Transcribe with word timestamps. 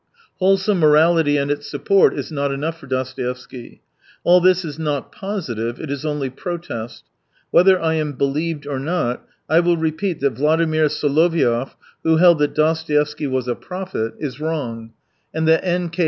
Wholesome 0.39 0.79
morality 0.79 1.37
and 1.37 1.51
its 1.51 1.69
support 1.69 2.15
is 2.17 2.31
not 2.31 2.51
enough 2.51 2.79
for 2.79 2.87
Dostoevsky. 2.87 3.81
All 4.23 4.41
this 4.41 4.65
is 4.65 4.79
not" 4.79 5.11
positive," 5.11 5.79
it 5.79 5.91
is 5.91 6.03
only" 6.07 6.27
pro 6.31 6.57
test." 6.57 7.03
Whether 7.51 7.79
I 7.79 7.93
am 7.93 8.13
believed 8.13 8.65
or 8.65 8.79
not, 8.79 9.23
I 9.47 9.59
will 9.59 9.77
repeat 9.77 10.19
that 10.21 10.31
Vladimir 10.33 10.85
Soloviov, 10.87 11.75
who 12.03 12.17
held 12.17 12.39
that 12.39 12.55
Dostoevsky 12.55 13.27
was 13.27 13.47
a 13.47 13.53
prophet, 13.53 14.13
is 14.17 14.37
208 14.37 14.39
wrong, 14.39 14.93
and 15.35 15.47
that 15.47 15.63
N. 15.63 15.89
K. 15.89 15.99